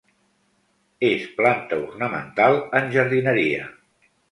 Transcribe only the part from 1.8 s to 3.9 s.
ornamental en jardineria.